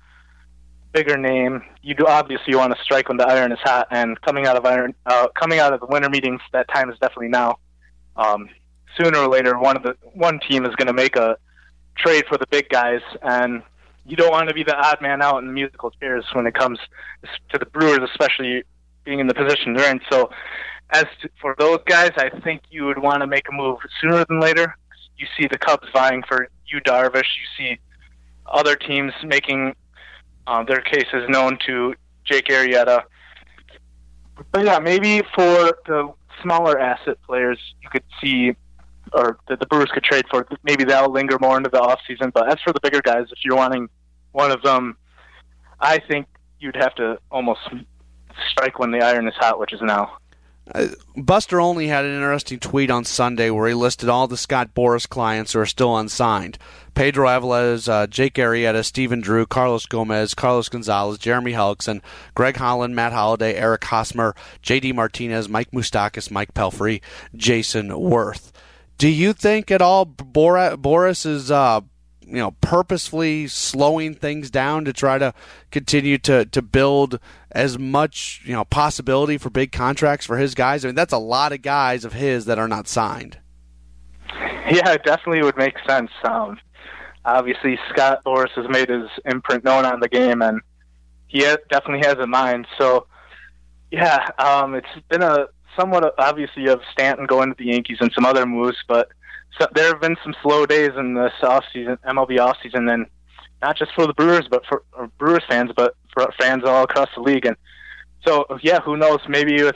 [0.91, 3.87] bigger name, you do obviously want to strike when the iron is hot.
[3.91, 6.97] And coming out of iron, uh, coming out of the winter meetings, that time is
[6.99, 7.59] definitely now.
[8.15, 8.49] Um,
[8.97, 11.37] sooner or later, one of the one team is going to make a
[11.97, 13.63] trade for the big guys, and
[14.05, 16.53] you don't want to be the odd man out in the musical chairs when it
[16.53, 16.79] comes
[17.49, 18.63] to the Brewers, especially
[19.03, 20.01] being in the position they're in.
[20.09, 20.31] So,
[20.91, 24.25] as to, for those guys, I think you would want to make a move sooner
[24.25, 24.75] than later.
[25.17, 27.15] You see the Cubs vying for Yu Darvish.
[27.15, 27.79] You see
[28.45, 29.75] other teams making
[30.47, 31.93] uh, their is known to
[32.25, 33.03] Jake Arrieta.
[34.51, 38.55] But yeah, maybe for the smaller asset players, you could see,
[39.13, 40.47] or that the Brewers could trade for.
[40.63, 42.31] Maybe that'll linger more into the off season.
[42.33, 43.89] But as for the bigger guys, if you're wanting
[44.31, 44.97] one of them,
[45.79, 46.27] I think
[46.59, 47.61] you'd have to almost
[48.49, 50.17] strike when the iron is hot, which is now.
[50.73, 54.73] Uh, Buster Olney had an interesting tweet on Sunday where he listed all the Scott
[54.73, 56.57] Boras clients who are still unsigned.
[56.93, 62.01] Pedro Alvarez, uh, Jake Arrieta, Stephen Drew, Carlos Gomez, Carlos Gonzalez, Jeremy Hellickson,
[62.35, 64.93] Greg Holland, Matt Holliday, Eric Hosmer, J.D.
[64.93, 67.01] Martinez, Mike Moustakas, Mike Pelfrey,
[67.35, 68.51] Jayson Werth.
[68.97, 71.81] Do you think at all Boras is uh,
[72.21, 75.33] you know purposefully slowing things down to try to
[75.71, 77.19] continue to to build
[77.51, 80.85] as much you know possibility for big contracts for his guys.
[80.85, 83.39] I mean, that's a lot of guys of his that are not signed.
[84.69, 86.11] Yeah, it definitely would make sense.
[86.23, 86.57] Um,
[87.25, 90.61] obviously, Scott Boras has made his imprint known on the game, and
[91.27, 92.67] he definitely has a mind.
[92.77, 93.07] So,
[93.89, 98.25] yeah, um, it's been a somewhat obviously of Stanton going to the Yankees and some
[98.25, 99.09] other moves, but
[99.59, 103.05] so there have been some slow days in this off season, MLB off season, and
[103.61, 104.83] not just for the Brewers, but for
[105.17, 107.45] Brewers fans, but for fans all across the league.
[107.45, 107.55] And
[108.25, 109.19] so, yeah, who knows?
[109.27, 109.75] Maybe with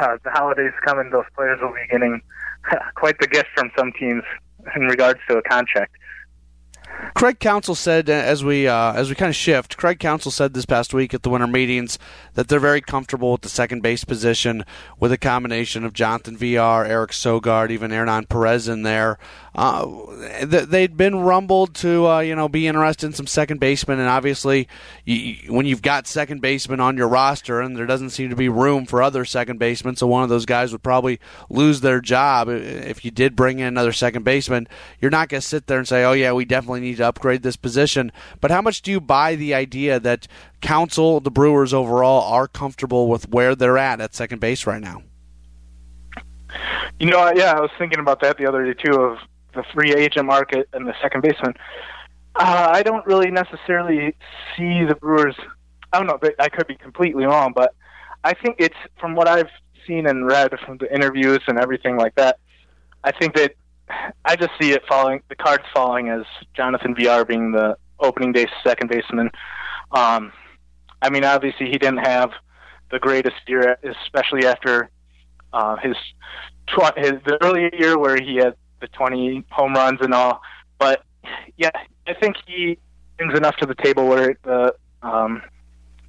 [0.00, 2.20] uh, the holidays coming, those players will be getting
[2.94, 4.22] quite the gift from some teams
[4.74, 5.96] in regards to a contract.
[7.14, 10.52] Craig Counsell said, uh, as we uh, as we kind of shift, Craig Counsell said
[10.52, 11.96] this past week at the winter meetings
[12.34, 14.64] that they're very comfortable with the second base position
[14.98, 19.18] with a combination of Jonathan Villar, Eric Sogard, even Hernan Perez in there.
[19.54, 19.86] Uh,
[20.44, 24.66] they'd been rumbled to uh, you know be interested in some second basemen, and obviously
[25.04, 28.48] you, when you've got second baseman on your roster and there doesn't seem to be
[28.48, 32.48] room for other second basemen, so one of those guys would probably lose their job
[32.48, 34.66] if you did bring in another second baseman.
[35.00, 37.42] You're not going to sit there and say, "Oh yeah, we definitely need to upgrade
[37.42, 40.26] this position." But how much do you buy the idea that
[40.60, 45.02] Counsell, the Brewers overall, are comfortable with where they're at at second base right now?
[47.00, 49.00] You know, yeah, I was thinking about that the other day too.
[49.00, 49.18] Of
[49.54, 51.54] the free agent market and the second baseman.
[52.36, 54.16] Uh, I don't really necessarily
[54.56, 55.36] see the Brewers.
[55.92, 56.18] I don't know.
[56.20, 57.74] but I could be completely wrong, but
[58.24, 59.50] I think it's from what I've
[59.86, 62.38] seen and read from the interviews and everything like that.
[63.04, 63.54] I think that
[64.24, 65.22] I just see it falling.
[65.28, 66.22] The cards falling as
[66.54, 69.30] Jonathan Villar being the opening day second baseman.
[69.92, 70.32] Um,
[71.02, 72.30] I mean, obviously he didn't have
[72.90, 74.90] the greatest year, especially after
[75.52, 75.96] uh, his
[76.66, 80.40] tw- his the early year where he had the 20 home runs and all.
[80.78, 81.02] But
[81.56, 81.70] yeah,
[82.06, 82.78] I think he
[83.16, 85.42] brings enough to the table where the um,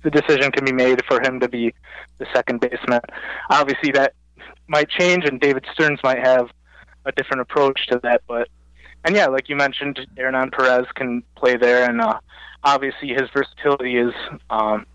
[0.03, 1.73] the decision can be made for him to be
[2.19, 3.01] the second baseman.
[3.49, 4.13] Obviously, that
[4.67, 6.49] might change, and David Stearns might have
[7.05, 8.21] a different approach to that.
[8.27, 8.47] But
[9.03, 12.19] and yeah, like you mentioned, Hernan Perez can play there, and uh,
[12.63, 14.13] obviously his versatility is
[14.49, 14.85] um,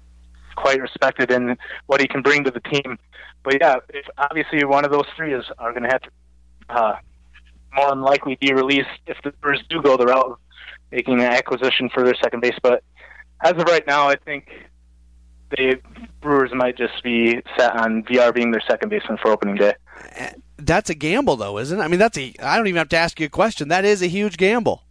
[0.56, 2.98] quite respected in what he can bring to the team.
[3.42, 6.10] But yeah, if obviously one of those three is are going to have to
[6.68, 6.96] uh,
[7.74, 10.38] more than likely be released if the Brewers do go the route of
[10.90, 12.58] making an acquisition for their second base.
[12.62, 12.82] But
[13.42, 14.50] as of right now, I think
[15.50, 15.80] the
[16.20, 19.74] Brewers might just be set on VR being their second baseman for opening day.
[20.66, 21.82] That's a gamble, though, isn't it?
[21.82, 22.34] I mean, that's a.
[22.42, 23.68] I don't even have to ask you a question.
[23.68, 24.82] That is a huge gamble.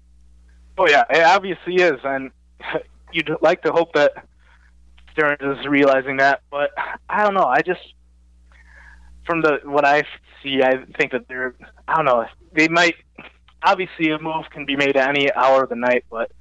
[0.77, 2.32] Oh yeah, it obviously is, and
[3.12, 4.13] you'd like to hope that
[5.12, 6.71] Stearns is realizing that, but
[7.10, 7.45] I don't know.
[7.45, 7.82] I just
[9.25, 10.03] from the what I
[10.41, 11.53] see, I think that they're
[11.88, 12.95] I don't know they might
[13.63, 16.32] obviously a move can be made at any hour of the night, but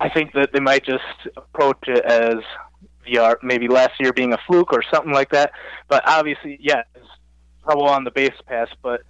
[0.00, 1.04] I think that they might just
[1.36, 2.36] approach it as
[3.04, 5.50] Villar maybe last year being a fluke or something like that.
[5.88, 6.82] But obviously, yeah,
[7.68, 9.02] trouble on the base pass, but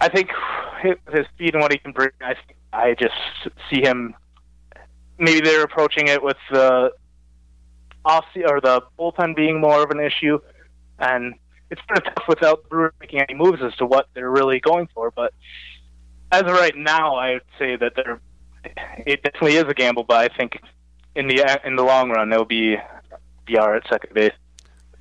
[0.00, 0.30] I think
[0.82, 2.34] his speed and what he can bring, I
[2.72, 3.14] I just
[3.70, 4.14] see him.
[5.18, 6.90] Maybe they're approaching it with the
[8.04, 10.40] off or the bullpen being more of an issue,
[10.98, 11.34] and
[11.70, 14.88] it's kind of tough without Brewers making any moves as to what they're really going
[14.92, 15.12] for.
[15.12, 15.32] But
[16.32, 18.20] as of right now, I would say that they're
[19.06, 20.04] it definitely is a gamble.
[20.04, 20.60] But I think
[21.14, 22.76] in the in the long run, they'll be
[23.46, 24.32] Villar at second base.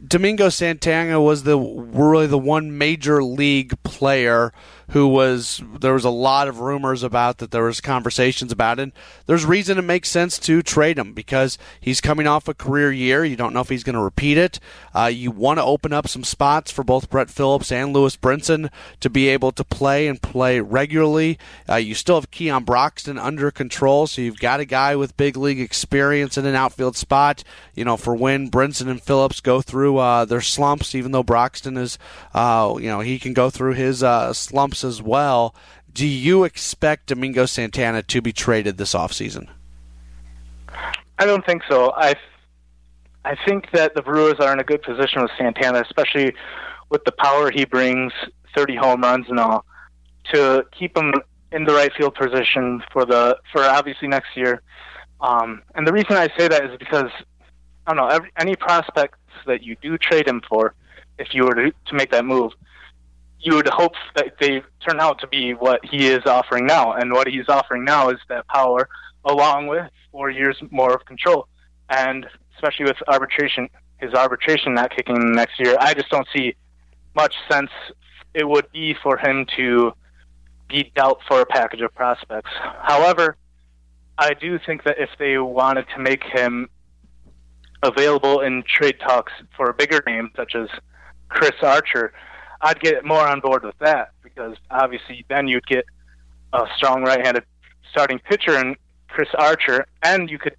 [0.06, 4.52] Domingo Santana was the really the one major league player
[4.94, 8.92] who was there was a lot of rumors about that there was conversations about it.
[9.26, 13.26] There's reason it makes sense to trade him because he's coming off a career year.
[13.26, 14.60] You don't know if he's going to repeat it.
[14.94, 18.70] Uh, you want to open up some spots for both Brett Phillips and Lewis Brinson
[19.00, 21.40] to be able to play and play regularly.
[21.68, 25.36] Uh, you still have Keon Broxton under control, so you've got a guy with big
[25.36, 27.44] league experience in an outfield spot.
[27.74, 31.78] You know, for when Brinson and Phillips go through uh, their slumps, even though Broxton
[31.78, 31.98] is,
[32.36, 34.34] uh, you know, he can go through his uh,
[34.84, 35.56] as well.
[35.92, 39.48] Do you expect Domingo Santana to be traded this offseason?
[41.20, 41.94] I don't think so.
[41.96, 42.16] I
[43.26, 46.34] I think that the Brewers are in a good position with Santana, especially
[46.90, 48.12] with the power he brings,
[48.56, 49.66] 30 home runs and all,
[50.34, 51.14] to keep him
[51.52, 54.62] in the right field position for the for obviously next year.
[55.22, 57.12] Um, and the reason I say that is because
[57.88, 60.74] I don't know every, any prospects that you do trade him for,
[61.18, 62.52] if you were to, to make that move,
[63.44, 66.94] you would hope that they turn out to be what he is offering now.
[66.94, 68.88] And what he's offering now is that power,
[69.26, 71.48] along with four years more of control.
[71.90, 72.26] And
[72.56, 76.56] especially with arbitration, his arbitration not kicking in next year, I just don't see
[77.16, 77.70] much sense
[78.34, 79.92] it would be for him to
[80.70, 82.50] be dealt for a package of prospects.
[82.82, 83.36] However,
[84.18, 86.70] I do think that if they wanted to make him
[87.84, 90.70] available in trade talks for a bigger name such as
[91.28, 92.14] Chris Archer,
[92.64, 95.86] I'd get more on board with that because obviously then you'd get
[96.54, 97.44] a strong right-handed
[97.92, 98.76] starting pitcher in
[99.10, 100.56] Chris Archer, and you could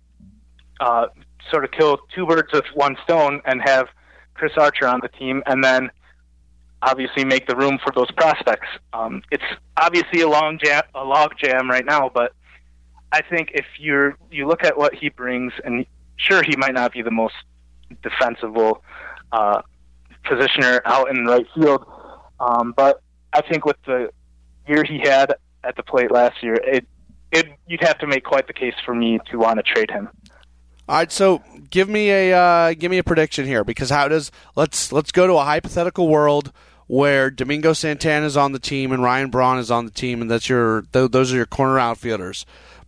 [0.81, 1.07] uh,
[1.51, 3.88] sort of kill two birds with one stone and have
[4.35, 5.90] Chris Archer on the team, and then
[6.83, 8.69] obviously make the room for those prospects.
[8.93, 9.45] Um, it's
[9.77, 12.35] obviously a long jam, a log jam right now, but
[13.12, 15.87] I think if you're you look at what he brings, and
[16.17, 17.35] sure he might not be the most
[18.03, 18.83] defensible
[19.33, 19.62] uh,
[20.25, 21.87] positioner out in right field,
[22.40, 24.11] um, but I think with the
[24.68, 26.87] year he had at the plate last year, it
[27.33, 30.09] it you'd have to make quite the case for me to want to trade him.
[30.88, 34.31] All right, so give me a uh, give me a prediction here because how does
[34.55, 36.53] let's let's go to a hypothetical world
[36.87, 40.31] where Domingo Santana is on the team and Ryan Braun is on the team, and
[40.31, 42.44] that's your th- those are your corner outfielders.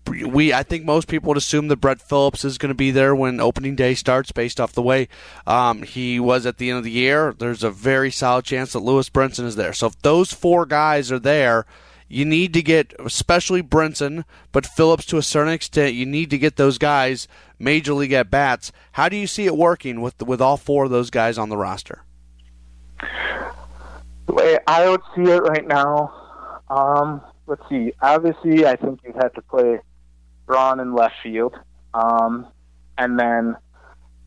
[0.08, 3.14] We I think most people would assume that Brett Phillips is going to be there
[3.14, 5.08] when opening day starts, based off the way
[5.46, 7.34] um, he was at the end of the year.
[7.36, 9.72] There's a very solid chance that Lewis Brinson is there.
[9.72, 11.66] So if those four guys are there,
[12.08, 16.38] you need to get, especially Brinson, but Phillips to a certain extent, you need to
[16.38, 17.26] get those guys
[17.58, 18.70] major league at bats.
[18.92, 21.56] How do you see it working with with all four of those guys on the
[21.56, 22.04] roster?
[24.26, 26.12] The way I would see it right now,
[26.68, 27.92] um, let's see.
[28.00, 29.80] Obviously, I think you'd have to play
[30.46, 31.54] Braun in left field,
[31.94, 32.46] um,
[32.98, 33.56] and then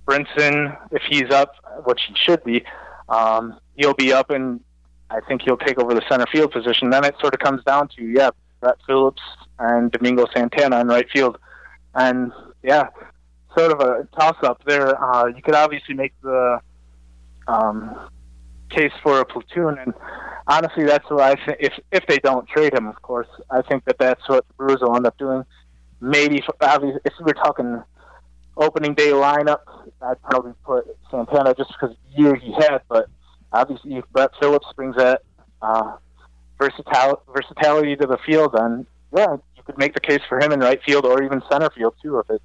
[0.05, 1.53] Brinson, if he's up,
[1.85, 2.63] which he should be,
[3.07, 4.59] um, he'll be up, and
[5.09, 6.89] I think he'll take over the center field position.
[6.89, 8.29] Then it sort of comes down to yeah,
[8.59, 9.21] Brett Phillips
[9.57, 11.37] and Domingo Santana in right field,
[11.95, 12.31] and
[12.63, 12.89] yeah,
[13.57, 15.01] sort of a toss up there.
[15.01, 16.59] Uh, you could obviously make the
[17.47, 18.09] um,
[18.69, 19.93] case for a platoon, and
[20.47, 21.57] honestly, that's what I think.
[21.59, 24.81] If if they don't trade him, of course, I think that that's what the Brewers
[24.81, 25.43] will end up doing.
[26.01, 27.83] Maybe if we're talking
[28.57, 29.59] opening day lineup,
[30.01, 32.79] I'd probably put Santana just because the year he had.
[32.87, 33.09] But
[33.51, 35.23] obviously, if Brett Phillips brings that
[35.61, 35.97] uh,
[36.57, 38.85] versatility versatility to the field, then
[39.15, 41.95] yeah, you could make the case for him in right field or even center field
[42.01, 42.41] too, if it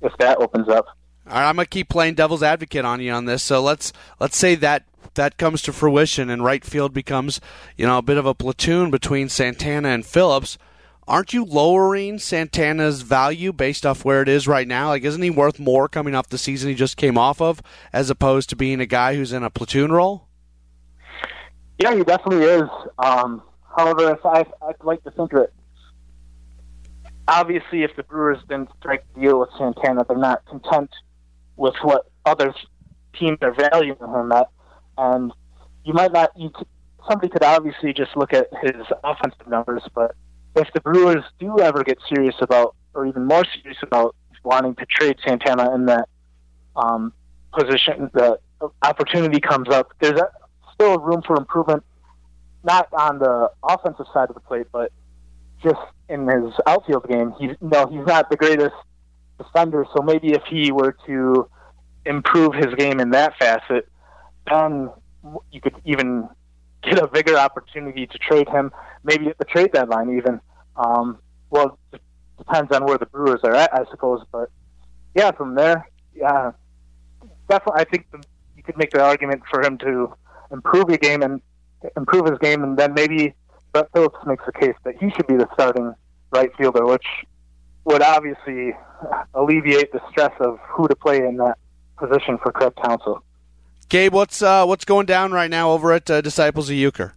[0.00, 0.86] if that opens up.
[1.26, 3.42] All right, I'm gonna keep playing devil's advocate on you on this.
[3.42, 7.40] So let's let's say that that comes to fruition and right field becomes
[7.76, 10.58] you know a bit of a platoon between Santana and Phillips.
[11.06, 14.88] Aren't you lowering Santana's value based off where it is right now?
[14.88, 17.60] Like, isn't he worth more coming off the season he just came off of,
[17.92, 20.28] as opposed to being a guy who's in a platoon role?
[21.78, 22.70] Yeah, he definitely is.
[22.98, 23.42] Um,
[23.76, 25.50] however, I, I'd like to think that
[27.28, 30.90] obviously, if the Brewers didn't strike a deal with Santana, they're not content
[31.56, 32.54] with what other
[33.18, 34.48] teams are valuing him at,
[34.96, 35.32] and
[35.84, 36.30] you might not.
[36.36, 36.66] You could,
[37.06, 40.14] somebody could obviously just look at his offensive numbers, but
[40.54, 44.86] if the Brewers do ever get serious about, or even more serious about wanting to
[44.86, 46.08] trade Santana in that
[46.76, 47.12] um,
[47.52, 48.38] position, the
[48.82, 49.92] opportunity comes up.
[50.00, 50.28] There's a,
[50.74, 51.84] still room for improvement,
[52.62, 54.92] not on the offensive side of the plate, but
[55.62, 57.34] just in his outfield game.
[57.38, 58.74] He's no, he's not the greatest
[59.38, 59.86] defender.
[59.96, 61.48] So maybe if he were to
[62.04, 63.88] improve his game in that facet,
[64.50, 64.90] then
[65.50, 66.28] you could even
[66.84, 68.72] get a bigger opportunity to trade him,
[69.02, 70.40] maybe at the trade deadline even.
[70.76, 71.18] Um,
[71.50, 72.00] well, it
[72.38, 74.24] depends on where the Brewers are at, I suppose.
[74.32, 74.50] But
[75.14, 76.52] yeah, from there, yeah,
[77.48, 78.22] definitely, I think the,
[78.56, 80.14] you could make the argument for him to
[80.50, 81.40] improve his game and
[81.96, 83.34] improve his game, and then maybe
[83.72, 85.94] Brett Phillips makes the case that he should be the starting
[86.32, 87.06] right fielder, which
[87.84, 88.72] would obviously
[89.34, 91.58] alleviate the stress of who to play in that
[91.98, 93.22] position for Craig Counsell.
[93.94, 97.12] Gabe, what's uh, what's going down right now over at uh, Disciples of Uecker?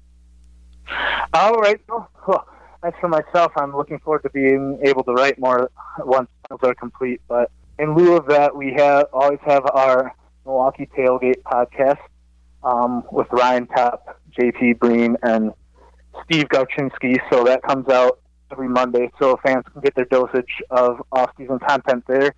[1.33, 1.81] All right.
[1.89, 2.47] Well,
[2.83, 6.75] as for myself, I'm looking forward to being able to write more once finals are
[6.75, 7.19] complete.
[7.27, 7.49] But
[7.79, 10.15] in lieu of that, we have always have our
[10.45, 11.97] Milwaukee Tailgate podcast
[12.63, 15.53] um, with Ryan Top, JP Breen, and
[16.25, 17.17] Steve Garchinsky.
[17.31, 18.19] So that comes out
[18.51, 22.35] every Monday, so fans can get their dosage of off-season content there.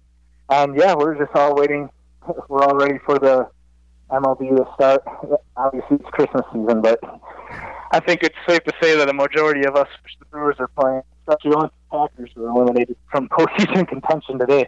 [0.47, 1.89] And yeah, we're just all waiting.
[2.47, 3.49] We're all ready for the
[4.09, 5.03] MLB to start.
[5.55, 6.99] Obviously, it's Christmas season, but
[7.91, 9.87] I think it's safe to say that a majority of us,
[10.19, 11.01] the Brewers, are playing.
[11.27, 14.67] Especially on Packers, were eliminated from postseason contention today.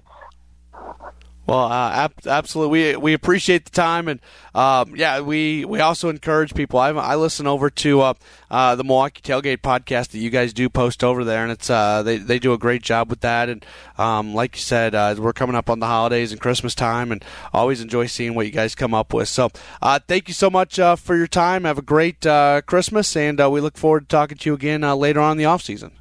[1.47, 2.93] Well, uh, ab- absolutely.
[2.93, 4.19] We we appreciate the time, and
[4.53, 6.79] um, yeah, we, we also encourage people.
[6.79, 8.13] I, I listen over to uh,
[8.49, 12.03] uh, the Milwaukee Tailgate podcast that you guys do post over there, and it's uh,
[12.03, 13.49] they they do a great job with that.
[13.49, 13.65] And
[13.97, 17.25] um, like you said, uh, we're coming up on the holidays and Christmas time, and
[17.53, 19.27] always enjoy seeing what you guys come up with.
[19.27, 19.49] So,
[19.81, 21.63] uh, thank you so much for your time.
[21.63, 22.21] Have a great
[22.67, 25.63] Christmas, and we look forward to talking to you again later on in the off
[25.63, 25.91] season.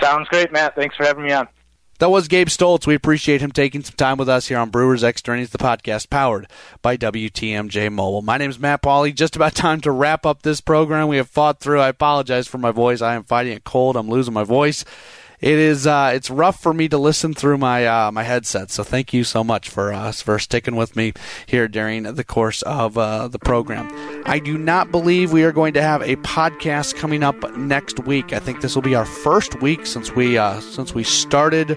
[0.00, 0.74] Sounds great, Matt.
[0.74, 1.46] Thanks for having me on.
[2.00, 2.86] That was Gabe Stoltz.
[2.86, 6.08] We appreciate him taking some time with us here on Brewers Extra Innings, the podcast
[6.08, 6.46] powered
[6.80, 8.22] by WTMJ Mobile.
[8.22, 9.14] My name is Matt Pauley.
[9.14, 11.08] Just about time to wrap up this program.
[11.08, 11.80] We have fought through.
[11.80, 13.02] I apologize for my voice.
[13.02, 13.98] I am fighting a cold.
[13.98, 14.82] I'm losing my voice
[15.40, 18.70] it is uh, it's rough for me to listen through my uh, my headset.
[18.70, 21.12] So thank you so much for uh, for sticking with me
[21.46, 23.90] here during the course of uh, the program.
[24.26, 28.32] I do not believe we are going to have a podcast coming up next week.
[28.32, 31.68] I think this will be our first week since we uh, since we started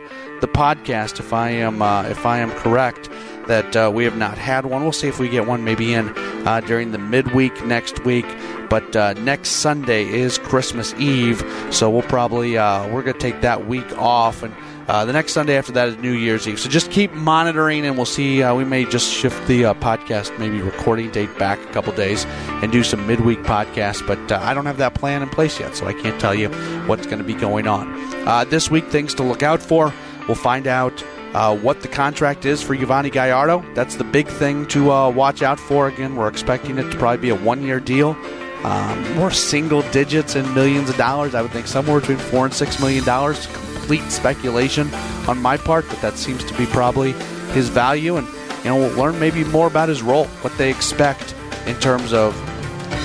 [0.42, 1.20] the podcast.
[1.20, 3.10] If I am uh, if I am correct
[3.48, 4.84] that uh, we have not had one.
[4.84, 6.10] We'll see if we get one maybe in
[6.48, 8.26] uh, during the midweek next week.
[8.74, 13.68] But uh, next Sunday is Christmas Eve, so we'll probably uh, we're gonna take that
[13.68, 14.52] week off, and
[14.88, 16.60] uh, the next Sunday after that is New Year's Eve.
[16.60, 18.42] So just keep monitoring, and we'll see.
[18.42, 22.26] Uh, we may just shift the podcast, maybe recording date back a couple days,
[22.64, 24.04] and do some midweek podcasts.
[24.08, 26.50] But I don't have that plan in place yet, so I can't tell you
[26.88, 28.88] what's going to be going on this week.
[28.88, 29.94] Things to look out for.
[30.28, 31.04] We'll find out
[31.36, 33.64] uh, what the contract is for Yovani Gallardo.
[33.76, 35.88] That's the big thing to uh, watch out for.
[35.90, 38.18] Again, we're expecting it to probably be a one year deal.
[38.64, 41.36] Um, more single digits in millions of dollars.
[41.36, 43.48] I would think somewhere between four and six million dollars.
[43.48, 44.94] Complete speculation
[45.28, 47.12] on my part, but that seems to be probably
[47.52, 48.16] his value.
[48.16, 48.28] And
[48.60, 51.36] you know, we'll learn maybe more about his role, what they expect
[51.66, 52.34] in terms of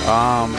[0.07, 0.53] um,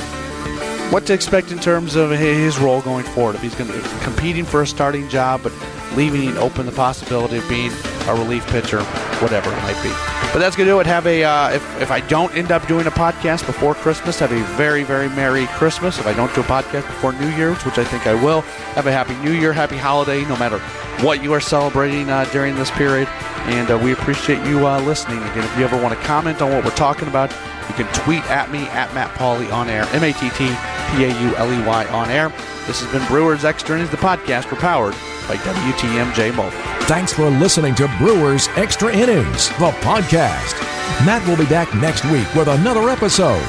[0.92, 3.36] what to expect in terms of his role going forward.
[3.36, 5.53] If he's going to be competing for a starting job, but
[5.94, 7.72] leaving open the possibility of being
[8.07, 8.82] a relief pitcher,
[9.20, 10.09] whatever it might be.
[10.33, 10.87] But that's going to do it.
[10.87, 14.31] Have a uh, if if I don't end up doing a podcast before Christmas, have
[14.31, 15.99] a very very merry Christmas.
[15.99, 18.43] If I don't do a podcast before New Year's, which I think I will,
[18.76, 20.61] have a happy New Year, happy holiday, no matter
[21.05, 23.09] what you are celebrating uh, during this period.
[23.47, 25.18] And uh, we appreciate you uh, listening.
[25.18, 27.33] Again, if you ever want to comment on what we're talking about,
[27.68, 30.47] you can tweet at me at Matt Pauley on air, M A T T
[30.93, 32.28] P A U L E Y on air.
[32.68, 34.53] This has been Brewers Extra Innings, the podcast.
[34.53, 34.95] We're powered
[35.31, 36.51] by WTMJ Mobile.
[36.87, 40.59] Thanks for listening to Brewers Extra Innings, the podcast.
[41.07, 43.41] Matt will be back next week with another episode.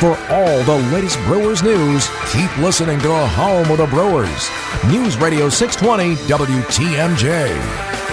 [0.00, 4.48] For all the latest Brewers news, keep listening to Home of the Brewers.
[4.90, 8.05] News Radio 620 WTMJ.